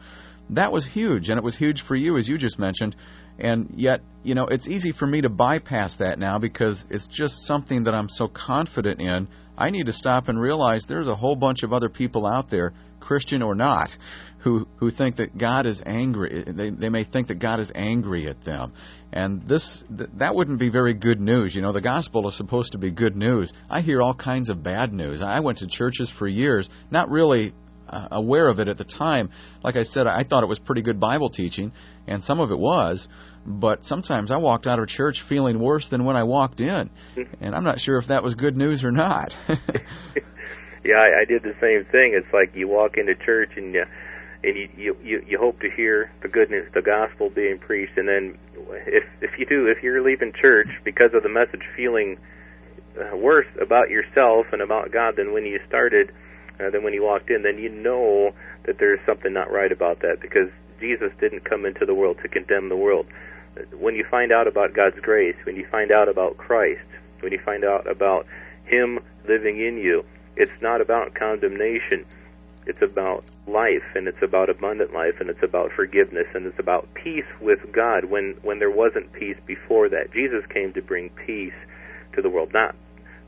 That 0.50 0.72
was 0.72 0.86
huge, 0.86 1.28
and 1.28 1.38
it 1.38 1.44
was 1.44 1.56
huge 1.56 1.82
for 1.86 1.94
you, 1.94 2.16
as 2.16 2.28
you 2.28 2.38
just 2.38 2.58
mentioned. 2.58 2.96
And 3.38 3.74
yet, 3.76 4.00
you 4.22 4.34
know, 4.34 4.46
it's 4.46 4.68
easy 4.68 4.92
for 4.92 5.06
me 5.06 5.20
to 5.22 5.28
bypass 5.28 5.96
that 5.98 6.18
now 6.18 6.38
because 6.38 6.84
it's 6.90 7.06
just 7.08 7.46
something 7.46 7.84
that 7.84 7.94
I'm 7.94 8.08
so 8.08 8.28
confident 8.28 9.00
in. 9.00 9.28
I 9.56 9.70
need 9.70 9.86
to 9.86 9.92
stop 9.92 10.28
and 10.28 10.40
realize 10.40 10.84
there's 10.86 11.08
a 11.08 11.14
whole 11.14 11.36
bunch 11.36 11.62
of 11.62 11.72
other 11.72 11.88
people 11.88 12.26
out 12.26 12.50
there, 12.50 12.72
Christian 13.00 13.42
or 13.42 13.54
not, 13.54 13.90
who 14.38 14.66
who 14.76 14.90
think 14.90 15.16
that 15.16 15.36
God 15.36 15.66
is 15.66 15.82
angry. 15.84 16.44
They 16.46 16.70
they 16.70 16.88
may 16.88 17.04
think 17.04 17.28
that 17.28 17.38
God 17.38 17.60
is 17.60 17.70
angry 17.74 18.28
at 18.28 18.42
them, 18.44 18.72
and 19.12 19.46
this 19.48 19.84
th- 19.96 20.10
that 20.18 20.34
wouldn't 20.34 20.58
be 20.58 20.70
very 20.70 20.94
good 20.94 21.20
news. 21.20 21.54
You 21.54 21.62
know, 21.62 21.72
the 21.72 21.80
gospel 21.80 22.28
is 22.28 22.36
supposed 22.36 22.72
to 22.72 22.78
be 22.78 22.90
good 22.90 23.16
news. 23.16 23.52
I 23.68 23.80
hear 23.82 24.00
all 24.00 24.14
kinds 24.14 24.48
of 24.48 24.62
bad 24.62 24.92
news. 24.92 25.20
I 25.20 25.40
went 25.40 25.58
to 25.58 25.66
churches 25.66 26.10
for 26.10 26.26
years, 26.26 26.68
not 26.90 27.10
really 27.10 27.52
uh, 27.92 28.08
aware 28.10 28.48
of 28.48 28.58
it 28.58 28.68
at 28.68 28.78
the 28.78 28.84
time. 28.84 29.30
Like 29.62 29.76
I 29.76 29.82
said, 29.82 30.06
I 30.06 30.22
thought 30.24 30.42
it 30.42 30.48
was 30.48 30.58
pretty 30.58 30.82
good 30.82 30.98
Bible 30.98 31.30
teaching, 31.30 31.72
and 32.06 32.24
some 32.24 32.40
of 32.40 32.50
it 32.50 32.58
was. 32.58 33.08
But 33.44 33.84
sometimes 33.84 34.30
I 34.30 34.36
walked 34.36 34.66
out 34.66 34.78
of 34.78 34.88
church 34.88 35.22
feeling 35.28 35.58
worse 35.58 35.88
than 35.88 36.04
when 36.04 36.16
I 36.16 36.22
walked 36.22 36.60
in, 36.60 36.90
and 37.40 37.54
I'm 37.54 37.64
not 37.64 37.80
sure 37.80 37.98
if 37.98 38.08
that 38.08 38.22
was 38.22 38.34
good 38.34 38.56
news 38.56 38.84
or 38.84 38.92
not. 38.92 39.36
yeah, 39.48 40.96
I, 40.96 41.22
I 41.22 41.24
did 41.28 41.42
the 41.42 41.54
same 41.60 41.84
thing. 41.90 42.14
It's 42.16 42.32
like 42.32 42.56
you 42.56 42.68
walk 42.68 42.96
into 42.96 43.14
church 43.24 43.50
and 43.56 43.74
you 43.74 43.84
and 44.44 44.56
you, 44.56 44.68
you 44.76 44.96
you 45.02 45.22
you 45.26 45.38
hope 45.38 45.60
to 45.60 45.68
hear 45.76 46.12
the 46.22 46.28
goodness, 46.28 46.66
the 46.74 46.82
gospel 46.82 47.30
being 47.30 47.58
preached, 47.58 47.96
and 47.96 48.08
then 48.08 48.38
if 48.86 49.04
if 49.20 49.30
you 49.38 49.46
do, 49.46 49.66
if 49.66 49.82
you're 49.82 50.02
leaving 50.02 50.32
church 50.40 50.68
because 50.84 51.10
of 51.14 51.22
the 51.22 51.28
message, 51.28 51.62
feeling 51.76 52.18
uh, 52.98 53.16
worse 53.16 53.46
about 53.60 53.88
yourself 53.88 54.46
and 54.52 54.60
about 54.60 54.92
God 54.92 55.16
than 55.16 55.32
when 55.32 55.44
you 55.44 55.58
started, 55.68 56.12
uh, 56.62 56.70
than 56.70 56.82
when 56.82 56.92
you 56.92 57.02
walked 57.02 57.30
in, 57.30 57.42
then 57.42 57.58
you 57.58 57.68
know 57.68 58.32
that 58.64 58.78
there's 58.78 59.00
something 59.06 59.32
not 59.32 59.50
right 59.50 59.72
about 59.72 60.00
that 60.00 60.20
because 60.20 60.48
Jesus 60.80 61.12
didn't 61.20 61.44
come 61.44 61.64
into 61.64 61.86
the 61.86 61.94
world 61.94 62.18
to 62.22 62.28
condemn 62.28 62.68
the 62.68 62.76
world. 62.76 63.06
When 63.78 63.94
you 63.94 64.04
find 64.10 64.32
out 64.32 64.46
about 64.46 64.74
God's 64.74 64.98
grace, 65.00 65.36
when 65.44 65.56
you 65.56 65.66
find 65.70 65.92
out 65.92 66.08
about 66.08 66.38
Christ, 66.38 66.86
when 67.20 67.32
you 67.32 67.40
find 67.44 67.64
out 67.64 67.86
about 67.86 68.26
Him 68.64 69.00
living 69.28 69.60
in 69.60 69.76
you, 69.76 70.04
it's 70.36 70.62
not 70.62 70.80
about 70.80 71.14
condemnation 71.14 72.06
it's 72.66 72.82
about 72.82 73.24
life 73.46 73.82
and 73.94 74.06
it's 74.06 74.22
about 74.22 74.48
abundant 74.48 74.92
life 74.92 75.14
and 75.20 75.28
it's 75.28 75.42
about 75.42 75.72
forgiveness 75.72 76.26
and 76.34 76.46
it's 76.46 76.58
about 76.58 76.88
peace 76.94 77.26
with 77.40 77.58
God 77.72 78.04
when 78.04 78.36
when 78.42 78.58
there 78.60 78.70
wasn't 78.70 79.12
peace 79.12 79.36
before 79.46 79.88
that. 79.88 80.12
Jesus 80.12 80.44
came 80.48 80.72
to 80.74 80.82
bring 80.82 81.10
peace 81.10 81.54
to 82.14 82.22
the 82.22 82.28
world. 82.28 82.52
Not 82.52 82.76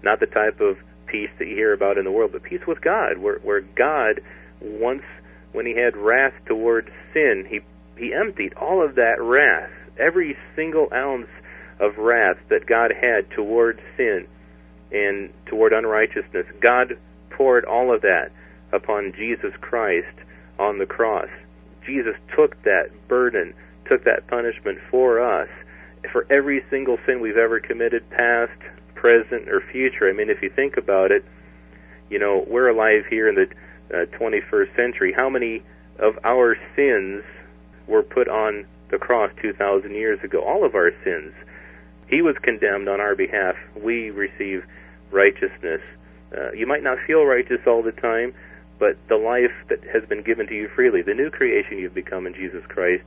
not 0.03 0.21
the 0.21 0.27
type 0.27 0.61
of 0.61 0.79
peace 1.15 1.31
that 1.39 1.47
you 1.47 1.55
hear 1.55 1.73
about 1.73 1.97
in 1.97 2.05
the 2.05 2.11
world, 2.11 2.33
but 2.33 2.43
peace 2.43 2.67
with 2.67 2.81
God, 2.81 3.19
where 3.19 3.39
where 3.45 3.61
God 3.61 4.21
once 4.61 5.05
when 5.53 5.65
he 5.65 5.77
had 5.77 5.97
wrath 5.97 6.35
towards 6.47 6.89
sin, 7.13 7.47
he 7.49 7.61
he 7.97 8.13
emptied 8.13 8.53
all 8.55 8.85
of 8.85 8.97
that 8.97 9.23
wrath, 9.23 9.71
every 9.97 10.37
single 10.56 10.89
ounce 10.93 11.29
of 11.79 11.99
wrath 11.99 12.39
that 12.49 12.67
God 12.67 12.91
had 12.91 13.31
towards 13.31 13.79
sin 13.97 14.27
and 14.91 15.33
toward 15.47 15.73
unrighteousness. 15.73 16.47
God 16.61 16.99
poured 17.31 17.65
all 17.65 17.94
of 17.94 18.03
that 18.03 18.33
upon 18.73 19.13
Jesus 19.17 19.55
Christ 19.61 20.17
on 20.59 20.79
the 20.79 20.87
cross. 20.87 21.29
Jesus 21.87 22.17
took 22.35 22.61
that 22.65 22.91
burden, 23.06 23.55
took 23.89 24.03
that 24.03 24.27
punishment 24.27 24.79
for 24.91 25.21
us, 25.21 25.49
for 26.11 26.27
every 26.29 26.65
single 26.71 26.99
sin 27.06 27.21
we've 27.21 27.37
ever 27.37 27.61
committed, 27.61 28.09
past, 28.11 28.59
present, 29.05 29.51
or 29.51 29.61
future. 29.70 30.08
I 30.08 30.15
mean, 30.15 30.31
if 30.31 30.41
you 30.41 30.49
think 30.49 30.79
about 30.79 31.13
it, 31.13 31.23
you 32.08 32.19
know, 32.19 32.43
we're 32.49 32.69
alive 32.69 33.05
here 33.11 33.29
in 33.29 33.34
the 33.34 33.46
uh, 33.94 34.06
21st 34.19 34.75
century. 34.75 35.13
How 35.15 35.29
many 35.29 35.63
of 35.99 36.15
our 36.25 36.56
sins 36.75 37.23
were 37.87 38.03
put 38.03 38.29
on 38.29 38.65
the 38.91 38.96
cross 38.96 39.31
2,000 39.43 39.94
years 39.94 40.19
ago? 40.25 40.43
All 40.43 40.65
of 40.65 40.75
our 40.75 40.91
sins. 41.05 41.34
He 42.08 42.23
was 42.23 42.34
condemned 42.41 42.89
on 42.89 42.99
our 42.99 43.15
behalf. 43.15 43.56
We 43.77 44.08
receive 44.08 44.65
righteousness. 45.11 45.82
Uh, 46.34 46.53
you 46.53 46.67
might 46.67 46.82
not 46.82 46.96
feel 47.06 47.27
righteous 47.27 47.61
all 47.67 47.82
the 47.82 47.93
time, 47.93 48.32
but 48.79 48.96
the 49.11 49.17
life 49.17 49.53
that 49.69 49.84
has 49.84 50.08
been 50.08 50.23
given 50.23 50.46
to 50.46 50.55
you 50.55 50.70
freely, 50.75 51.03
the 51.03 51.13
new 51.13 51.29
creation 51.29 51.77
you've 51.77 51.93
become 51.93 52.27
in 52.27 52.32
Jesus 52.32 52.65
Christ, 52.69 53.05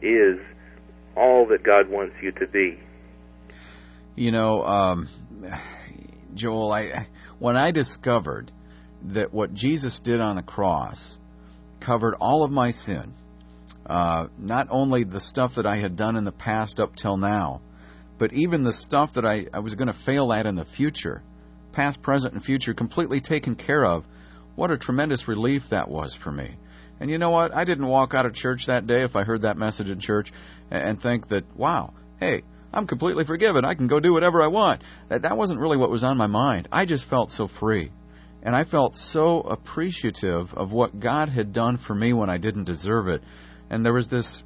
is 0.00 0.38
all 1.16 1.44
that 1.46 1.64
God 1.64 1.88
wants 1.88 2.14
you 2.22 2.30
to 2.30 2.46
be. 2.46 2.78
You 4.16 4.30
know, 4.30 4.62
um, 4.64 5.08
Joel, 6.34 6.72
I 6.72 7.08
when 7.38 7.56
I 7.56 7.72
discovered 7.72 8.52
that 9.12 9.34
what 9.34 9.54
Jesus 9.54 10.00
did 10.02 10.20
on 10.20 10.36
the 10.36 10.42
cross 10.42 11.18
covered 11.84 12.14
all 12.14 12.44
of 12.44 12.50
my 12.50 12.70
sin, 12.70 13.12
uh, 13.86 14.28
not 14.38 14.68
only 14.70 15.04
the 15.04 15.20
stuff 15.20 15.52
that 15.56 15.66
I 15.66 15.78
had 15.78 15.96
done 15.96 16.16
in 16.16 16.24
the 16.24 16.32
past 16.32 16.80
up 16.80 16.94
till 16.94 17.16
now, 17.16 17.60
but 18.18 18.32
even 18.32 18.62
the 18.62 18.72
stuff 18.72 19.10
that 19.14 19.26
I, 19.26 19.46
I 19.52 19.58
was 19.58 19.74
going 19.74 19.88
to 19.88 19.98
fail 20.06 20.32
at 20.32 20.46
in 20.46 20.54
the 20.54 20.64
future, 20.64 21.22
past, 21.72 22.00
present, 22.00 22.34
and 22.34 22.42
future, 22.42 22.72
completely 22.72 23.20
taken 23.20 23.56
care 23.56 23.84
of 23.84 24.04
what 24.54 24.70
a 24.70 24.78
tremendous 24.78 25.26
relief 25.26 25.62
that 25.70 25.88
was 25.88 26.16
for 26.22 26.30
me. 26.30 26.56
And 27.00 27.10
you 27.10 27.18
know 27.18 27.30
what? 27.30 27.52
I 27.52 27.64
didn't 27.64 27.88
walk 27.88 28.14
out 28.14 28.24
of 28.24 28.34
church 28.34 28.66
that 28.68 28.86
day 28.86 29.02
if 29.02 29.16
I 29.16 29.24
heard 29.24 29.42
that 29.42 29.58
message 29.58 29.90
in 29.90 29.98
church 30.00 30.32
and 30.70 31.02
think 31.02 31.28
that, 31.28 31.44
wow, 31.56 31.92
hey, 32.20 32.42
I'm 32.74 32.86
completely 32.86 33.24
forgiven. 33.24 33.64
I 33.64 33.74
can 33.74 33.86
go 33.86 34.00
do 34.00 34.12
whatever 34.12 34.42
I 34.42 34.48
want. 34.48 34.82
That 35.08 35.22
that 35.22 35.36
wasn't 35.36 35.60
really 35.60 35.76
what 35.76 35.90
was 35.90 36.02
on 36.02 36.18
my 36.18 36.26
mind. 36.26 36.68
I 36.72 36.84
just 36.84 37.08
felt 37.08 37.30
so 37.30 37.48
free. 37.60 37.90
And 38.42 38.54
I 38.54 38.64
felt 38.64 38.94
so 38.94 39.40
appreciative 39.40 40.52
of 40.52 40.70
what 40.70 41.00
God 41.00 41.30
had 41.30 41.52
done 41.52 41.78
for 41.78 41.94
me 41.94 42.12
when 42.12 42.28
I 42.28 42.36
didn't 42.36 42.64
deserve 42.64 43.08
it. 43.08 43.22
And 43.70 43.84
there 43.84 43.94
was 43.94 44.08
this 44.08 44.42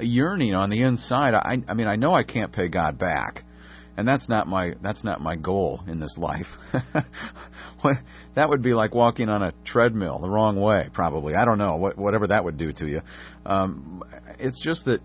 yearning 0.00 0.54
on 0.54 0.70
the 0.70 0.82
inside. 0.82 1.34
I 1.34 1.56
I 1.66 1.74
mean 1.74 1.88
I 1.88 1.96
know 1.96 2.14
I 2.14 2.22
can't 2.22 2.52
pay 2.52 2.68
God 2.68 2.98
back, 2.98 3.42
and 3.96 4.06
that's 4.06 4.28
not 4.28 4.46
my 4.46 4.74
that's 4.82 5.02
not 5.02 5.20
my 5.20 5.36
goal 5.36 5.82
in 5.88 5.98
this 5.98 6.16
life. 6.18 6.46
that 8.34 8.48
would 8.48 8.62
be 8.62 8.74
like 8.74 8.94
walking 8.94 9.28
on 9.28 9.42
a 9.42 9.52
treadmill 9.64 10.18
the 10.18 10.30
wrong 10.30 10.60
way, 10.60 10.88
probably. 10.92 11.34
I 11.34 11.44
don't 11.44 11.58
know 11.58 11.76
what 11.76 11.98
whatever 11.98 12.28
that 12.28 12.44
would 12.44 12.58
do 12.58 12.72
to 12.74 12.86
you. 12.86 13.00
Um, 13.44 14.02
it's 14.38 14.62
just 14.62 14.84
that 14.84 15.00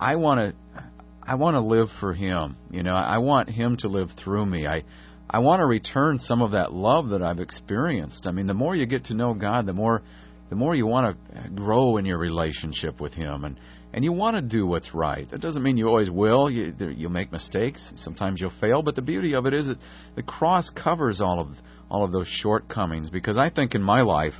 I 0.00 0.16
want 0.16 0.40
to 0.40 0.81
I 1.24 1.36
want 1.36 1.54
to 1.54 1.60
live 1.60 1.88
for 2.00 2.12
Him. 2.12 2.56
You 2.70 2.82
know, 2.82 2.94
I 2.94 3.18
want 3.18 3.48
Him 3.48 3.76
to 3.78 3.88
live 3.88 4.10
through 4.12 4.46
me. 4.46 4.66
I 4.66 4.84
I 5.30 5.38
want 5.38 5.60
to 5.60 5.66
return 5.66 6.18
some 6.18 6.42
of 6.42 6.50
that 6.50 6.72
love 6.72 7.10
that 7.10 7.22
I've 7.22 7.38
experienced. 7.38 8.26
I 8.26 8.32
mean, 8.32 8.46
the 8.46 8.54
more 8.54 8.76
you 8.76 8.86
get 8.86 9.06
to 9.06 9.14
know 9.14 9.32
God, 9.32 9.66
the 9.66 9.72
more 9.72 10.02
the 10.50 10.56
more 10.56 10.74
you 10.74 10.86
want 10.86 11.16
to 11.16 11.48
grow 11.50 11.96
in 11.96 12.04
your 12.04 12.18
relationship 12.18 13.00
with 13.00 13.14
Him, 13.14 13.44
and 13.44 13.58
and 13.94 14.04
you 14.04 14.12
want 14.12 14.36
to 14.36 14.42
do 14.42 14.66
what's 14.66 14.94
right. 14.94 15.30
That 15.30 15.40
doesn't 15.40 15.62
mean 15.62 15.76
you 15.76 15.86
always 15.88 16.10
will. 16.10 16.50
You, 16.50 16.74
you'll 16.96 17.10
make 17.10 17.30
mistakes. 17.30 17.92
Sometimes 17.96 18.40
you'll 18.40 18.52
fail. 18.60 18.82
But 18.82 18.96
the 18.96 19.02
beauty 19.02 19.34
of 19.34 19.46
it 19.46 19.54
is 19.54 19.66
that 19.66 19.78
the 20.16 20.22
cross 20.22 20.70
covers 20.70 21.20
all 21.20 21.40
of 21.40 21.48
all 21.90 22.04
of 22.04 22.12
those 22.12 22.28
shortcomings. 22.28 23.10
Because 23.10 23.36
I 23.36 23.50
think 23.50 23.74
in 23.74 23.82
my 23.82 24.00
life, 24.00 24.34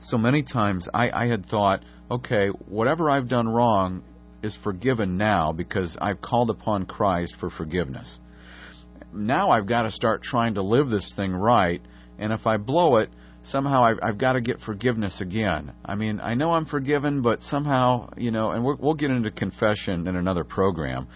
so 0.00 0.18
many 0.18 0.42
times 0.42 0.88
I, 0.92 1.10
I 1.10 1.26
had 1.28 1.46
thought, 1.46 1.84
okay, 2.10 2.48
whatever 2.48 3.08
I've 3.08 3.28
done 3.28 3.48
wrong 3.48 4.02
is 4.42 4.56
forgiven 4.62 5.16
now 5.16 5.52
because 5.52 5.96
I've 6.00 6.20
called 6.20 6.50
upon 6.50 6.86
Christ 6.86 7.36
for 7.38 7.50
forgiveness. 7.50 8.18
Now 9.12 9.50
I've 9.50 9.66
got 9.66 9.82
to 9.82 9.90
start 9.90 10.22
trying 10.22 10.54
to 10.54 10.62
live 10.62 10.88
this 10.88 11.12
thing 11.16 11.32
right, 11.32 11.82
and 12.18 12.32
if 12.32 12.46
I 12.46 12.56
blow 12.56 12.96
it, 12.96 13.10
somehow 13.42 13.82
I've, 13.82 13.98
I've 14.02 14.18
got 14.18 14.34
to 14.34 14.40
get 14.40 14.60
forgiveness 14.60 15.20
again. 15.20 15.72
I 15.84 15.94
mean, 15.94 16.20
I 16.20 16.34
know 16.34 16.52
I'm 16.52 16.66
forgiven, 16.66 17.22
but 17.22 17.42
somehow, 17.42 18.10
you 18.16 18.30
know, 18.30 18.50
and 18.50 18.64
we 18.64 18.74
will 18.74 18.94
get 18.94 19.10
into 19.10 19.30
confession 19.30 20.06
in 20.06 20.16
another 20.16 20.44
program. 20.44 21.08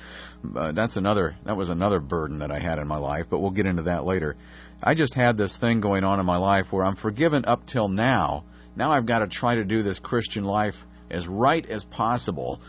Uh, 0.57 0.73
that's 0.73 0.97
another 0.97 1.37
that 1.47 1.57
was 1.57 1.71
another 1.71 2.00
burden 2.00 2.40
that 2.40 2.50
I 2.50 2.59
had 2.59 2.78
in 2.78 2.87
my 2.87 2.99
life, 2.99 3.26
but 3.31 3.38
we'll 3.38 3.50
get 3.50 3.66
into 3.66 3.85
that 3.85 4.04
later. 4.04 4.37
I 4.83 4.95
just 4.95 5.14
had 5.14 5.37
this 5.37 5.57
thing 5.59 5.81
going 5.81 6.04
on 6.04 6.21
in 6.21 6.26
my 6.26 6.37
life 6.37 6.66
where 6.71 6.85
I'm 6.85 6.97
forgiven 6.97 7.45
up 7.47 7.66
till 7.66 7.88
now. 7.88 8.45
Now 8.76 8.93
I've 8.93 9.07
got 9.07 9.21
to 9.21 9.28
try 9.28 9.54
to 9.54 9.64
do 9.64 9.83
this 9.83 9.99
Christian 9.99 10.45
life 10.45 10.75
as 11.11 11.26
right 11.26 11.64
as 11.66 11.85
possible 11.85 12.61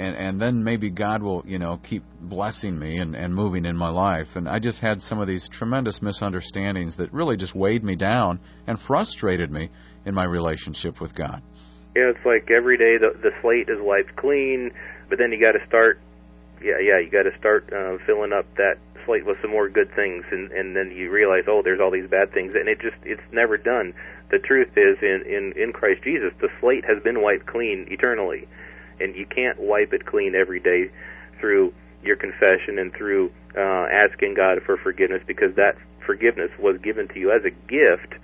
and 0.00 0.16
and 0.16 0.40
then 0.40 0.64
maybe 0.64 0.90
God 0.90 1.22
will 1.22 1.42
you 1.46 1.58
know 1.58 1.78
keep 1.88 2.02
blessing 2.20 2.78
me 2.78 2.96
and 2.98 3.14
and 3.14 3.34
moving 3.34 3.64
in 3.64 3.76
my 3.76 3.90
life. 3.90 4.28
And 4.34 4.48
I 4.48 4.58
just 4.58 4.80
had 4.80 5.00
some 5.00 5.20
of 5.20 5.28
these 5.28 5.48
tremendous 5.52 6.00
misunderstandings 6.00 6.96
that 6.96 7.12
really 7.12 7.36
just 7.36 7.54
weighed 7.54 7.84
me 7.84 7.96
down 7.96 8.40
and 8.66 8.78
frustrated 8.86 9.50
me 9.50 9.70
in 10.06 10.14
my 10.14 10.24
relationship 10.24 11.00
with 11.00 11.14
God. 11.14 11.42
Yeah, 11.94 12.10
it's 12.14 12.24
like 12.24 12.50
every 12.50 12.78
day 12.78 12.96
the 12.96 13.12
the 13.20 13.30
slate 13.42 13.68
is 13.68 13.78
wiped 13.80 14.16
clean, 14.16 14.70
but 15.08 15.18
then 15.18 15.32
you 15.32 15.40
got 15.40 15.58
to 15.58 15.64
start. 15.66 16.00
Yeah, 16.62 16.80
yeah, 16.80 17.00
you 17.00 17.10
got 17.10 17.24
to 17.24 17.36
start 17.38 17.72
uh, 17.72 17.96
filling 18.04 18.32
up 18.32 18.44
that 18.56 18.76
slate 19.06 19.24
with 19.24 19.36
some 19.40 19.50
more 19.50 19.68
good 19.68 19.88
things, 19.94 20.24
and 20.30 20.50
and 20.52 20.76
then 20.76 20.92
you 20.94 21.10
realize, 21.10 21.44
oh, 21.48 21.60
there's 21.62 21.80
all 21.80 21.90
these 21.90 22.08
bad 22.08 22.32
things, 22.32 22.52
and 22.54 22.68
it 22.68 22.80
just 22.80 22.96
it's 23.04 23.24
never 23.32 23.56
done. 23.56 23.92
The 24.30 24.38
truth 24.38 24.72
is, 24.76 24.96
in 25.02 25.24
in 25.26 25.52
in 25.60 25.72
Christ 25.72 26.04
Jesus, 26.04 26.32
the 26.40 26.48
slate 26.60 26.84
has 26.84 27.02
been 27.02 27.22
wiped 27.22 27.46
clean 27.46 27.86
eternally 27.90 28.46
and 29.00 29.14
you 29.14 29.26
can't 29.26 29.58
wipe 29.58 29.92
it 29.92 30.06
clean 30.06 30.34
every 30.34 30.60
day 30.60 30.90
through 31.38 31.72
your 32.02 32.16
confession 32.16 32.78
and 32.78 32.92
through 32.92 33.30
uh, 33.56 33.86
asking 33.92 34.34
God 34.34 34.58
for 34.64 34.76
forgiveness 34.76 35.22
because 35.26 35.54
that 35.56 35.76
forgiveness 36.04 36.50
was 36.58 36.78
given 36.82 37.08
to 37.08 37.18
you 37.18 37.30
as 37.30 37.42
a 37.44 37.50
gift 37.50 38.14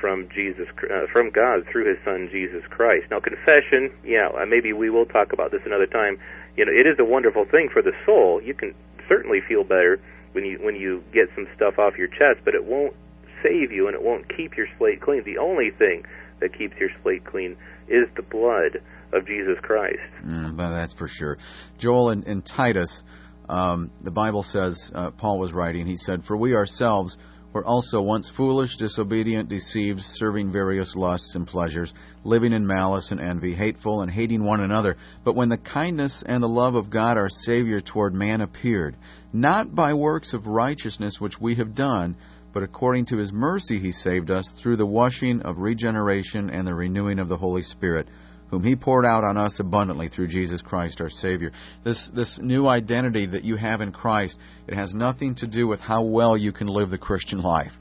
from 0.00 0.28
Jesus 0.34 0.68
uh, 0.90 1.06
from 1.12 1.30
God 1.30 1.66
through 1.70 1.88
His 1.88 1.98
Son 2.04 2.28
Jesus 2.30 2.62
Christ. 2.70 3.06
Now, 3.10 3.20
confession, 3.20 3.90
yeah, 4.04 4.28
uh, 4.28 4.46
maybe 4.46 4.72
we 4.72 4.90
will 4.90 5.06
talk 5.06 5.32
about 5.32 5.50
this 5.50 5.62
another 5.66 5.86
time. 5.86 6.18
You 6.56 6.64
know, 6.64 6.72
it 6.72 6.86
is 6.86 6.98
a 6.98 7.04
wonderful 7.04 7.44
thing 7.44 7.68
for 7.72 7.82
the 7.82 7.92
soul. 8.06 8.40
You 8.42 8.54
can 8.54 8.74
certainly 9.08 9.40
feel 9.40 9.64
better 9.64 10.00
when 10.32 10.44
you 10.44 10.58
when 10.62 10.76
you 10.76 11.02
get 11.12 11.28
some 11.34 11.48
stuff 11.56 11.78
off 11.78 11.96
your 11.96 12.08
chest, 12.08 12.40
but 12.44 12.54
it 12.54 12.64
won't 12.64 12.94
save 13.42 13.72
you 13.72 13.86
and 13.86 13.94
it 13.94 14.02
won't 14.02 14.34
keep 14.34 14.56
your 14.56 14.66
slate 14.78 15.00
clean. 15.00 15.24
The 15.24 15.38
only 15.38 15.70
thing 15.70 16.04
that 16.40 16.56
keeps 16.56 16.76
your 16.78 16.90
slate 17.02 17.24
clean 17.24 17.56
is 17.88 18.08
the 18.16 18.22
blood 18.22 18.82
of 19.12 19.26
Jesus 19.26 19.56
Christ. 19.62 19.98
Mm, 20.24 20.56
well, 20.56 20.70
that's 20.70 20.94
for 20.94 21.08
sure. 21.08 21.38
Joel 21.78 22.10
and, 22.10 22.24
in 22.24 22.42
Titus, 22.42 23.02
um, 23.48 23.90
the 24.02 24.10
Bible 24.10 24.42
says, 24.42 24.90
uh, 24.94 25.10
Paul 25.12 25.38
was 25.38 25.52
writing, 25.52 25.86
he 25.86 25.96
said, 25.96 26.24
For 26.24 26.36
we 26.36 26.54
ourselves 26.54 27.16
were 27.52 27.64
also 27.64 28.02
once 28.02 28.30
foolish, 28.36 28.76
disobedient, 28.76 29.48
deceived, 29.48 30.00
serving 30.00 30.52
various 30.52 30.94
lusts 30.94 31.34
and 31.34 31.46
pleasures, 31.46 31.94
living 32.24 32.52
in 32.52 32.66
malice 32.66 33.10
and 33.10 33.20
envy, 33.20 33.54
hateful 33.54 34.02
and 34.02 34.10
hating 34.10 34.44
one 34.44 34.60
another. 34.60 34.96
But 35.24 35.34
when 35.34 35.48
the 35.48 35.56
kindness 35.56 36.22
and 36.26 36.42
the 36.42 36.48
love 36.48 36.74
of 36.74 36.90
God 36.90 37.16
our 37.16 37.30
Savior 37.30 37.80
toward 37.80 38.14
man 38.14 38.42
appeared, 38.42 38.96
not 39.32 39.74
by 39.74 39.94
works 39.94 40.34
of 40.34 40.46
righteousness 40.46 41.20
which 41.20 41.40
we 41.40 41.54
have 41.54 41.74
done, 41.74 42.16
but 42.52 42.62
according 42.62 43.06
to 43.06 43.16
his 43.16 43.32
mercy 43.32 43.78
he 43.78 43.92
saved 43.92 44.30
us 44.30 44.52
through 44.60 44.76
the 44.76 44.86
washing 44.86 45.40
of 45.42 45.58
regeneration 45.58 46.50
and 46.50 46.66
the 46.66 46.74
renewing 46.74 47.18
of 47.18 47.28
the 47.28 47.36
Holy 47.36 47.62
Spirit 47.62 48.08
whom 48.50 48.62
he 48.62 48.76
poured 48.76 49.04
out 49.04 49.24
on 49.24 49.36
us 49.36 49.60
abundantly 49.60 50.08
through 50.08 50.28
Jesus 50.28 50.62
Christ 50.62 51.00
our 51.00 51.10
Savior. 51.10 51.52
This 51.84 52.10
this 52.14 52.38
new 52.40 52.66
identity 52.66 53.26
that 53.26 53.44
you 53.44 53.56
have 53.56 53.80
in 53.80 53.92
Christ, 53.92 54.38
it 54.66 54.74
has 54.74 54.94
nothing 54.94 55.34
to 55.36 55.46
do 55.46 55.66
with 55.66 55.80
how 55.80 56.02
well 56.02 56.36
you 56.36 56.52
can 56.52 56.66
live 56.66 56.90
the 56.90 56.98
Christian 56.98 57.40
life. 57.40 57.72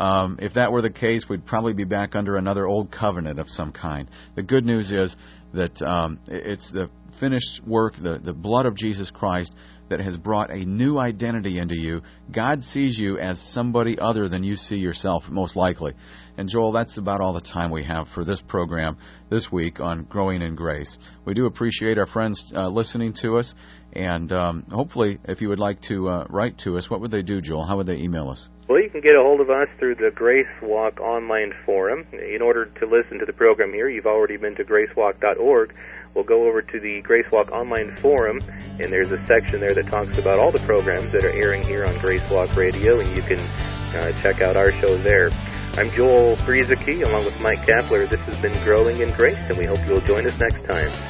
Um, 0.00 0.38
if 0.40 0.54
that 0.54 0.72
were 0.72 0.80
the 0.80 0.90
case, 0.90 1.26
we'd 1.28 1.44
probably 1.44 1.74
be 1.74 1.84
back 1.84 2.14
under 2.14 2.36
another 2.36 2.66
old 2.66 2.90
covenant 2.90 3.38
of 3.38 3.48
some 3.48 3.70
kind. 3.70 4.08
The 4.34 4.42
good 4.42 4.64
news 4.64 4.90
is 4.90 5.14
that 5.52 5.82
um, 5.82 6.18
it's 6.26 6.70
the 6.72 6.88
finished 7.18 7.60
work, 7.66 7.96
the, 7.96 8.18
the 8.18 8.32
blood 8.32 8.64
of 8.64 8.74
Jesus 8.74 9.10
Christ, 9.10 9.54
that 9.90 10.00
has 10.00 10.16
brought 10.16 10.50
a 10.50 10.64
new 10.64 10.98
identity 10.98 11.58
into 11.58 11.76
you. 11.76 12.00
God 12.32 12.62
sees 12.62 12.98
you 12.98 13.18
as 13.18 13.40
somebody 13.52 13.98
other 13.98 14.28
than 14.28 14.42
you 14.42 14.56
see 14.56 14.76
yourself, 14.76 15.24
most 15.28 15.54
likely. 15.54 15.92
And 16.38 16.48
Joel, 16.48 16.72
that's 16.72 16.96
about 16.96 17.20
all 17.20 17.34
the 17.34 17.40
time 17.40 17.70
we 17.70 17.84
have 17.84 18.06
for 18.14 18.24
this 18.24 18.40
program 18.40 18.96
this 19.28 19.50
week 19.52 19.80
on 19.80 20.04
Growing 20.04 20.40
in 20.40 20.54
Grace. 20.54 20.96
We 21.26 21.34
do 21.34 21.44
appreciate 21.44 21.98
our 21.98 22.06
friends 22.06 22.52
uh, 22.54 22.68
listening 22.68 23.14
to 23.22 23.36
us, 23.36 23.52
and 23.92 24.32
um, 24.32 24.62
hopefully, 24.70 25.18
if 25.24 25.40
you 25.42 25.48
would 25.48 25.58
like 25.58 25.82
to 25.88 26.08
uh, 26.08 26.26
write 26.30 26.56
to 26.58 26.78
us, 26.78 26.88
what 26.88 27.00
would 27.00 27.10
they 27.10 27.22
do, 27.22 27.40
Joel? 27.40 27.66
How 27.66 27.76
would 27.76 27.88
they 27.88 27.96
email 27.96 28.30
us? 28.30 28.48
Well, 28.70 28.80
you 28.80 28.88
can 28.88 29.00
get 29.00 29.16
a 29.16 29.20
hold 29.20 29.40
of 29.40 29.50
us 29.50 29.66
through 29.80 29.96
the 29.96 30.12
Grace 30.14 30.46
Walk 30.62 31.00
online 31.00 31.52
forum. 31.66 32.06
In 32.12 32.40
order 32.40 32.66
to 32.66 32.86
listen 32.86 33.18
to 33.18 33.26
the 33.26 33.32
program 33.32 33.72
here, 33.72 33.88
you've 33.88 34.06
already 34.06 34.36
been 34.36 34.54
to 34.54 34.64
gracewalk.org 34.64 35.74
we'll 36.14 36.24
go 36.24 36.46
over 36.46 36.62
to 36.62 36.80
the 36.80 37.02
Gracewalk 37.02 37.50
online 37.50 37.96
forum, 37.96 38.38
and 38.78 38.92
there's 38.92 39.10
a 39.10 39.26
section 39.26 39.60
there 39.60 39.74
that 39.74 39.86
talks 39.86 40.18
about 40.18 40.38
all 40.38 40.52
the 40.52 40.60
programs 40.60 41.10
that 41.12 41.24
are 41.24 41.30
airing 41.30 41.62
here 41.64 41.84
on 41.84 41.94
Gracewalk 41.96 42.54
Radio, 42.56 43.00
and 43.00 43.16
you 43.16 43.22
can 43.22 43.38
uh, 43.38 44.12
check 44.22 44.40
out 44.40 44.56
our 44.56 44.72
show 44.80 44.96
there. 44.98 45.30
I'm 45.74 45.90
Joel 45.90 46.36
Brueseke, 46.38 47.04
along 47.04 47.24
with 47.24 47.40
Mike 47.40 47.60
Kapler. 47.60 48.08
This 48.08 48.20
has 48.20 48.36
been 48.40 48.52
Growing 48.64 49.00
in 49.00 49.12
Grace, 49.12 49.38
and 49.48 49.58
we 49.58 49.66
hope 49.66 49.78
you'll 49.86 50.00
join 50.00 50.26
us 50.26 50.38
next 50.40 50.64
time. 50.66 51.09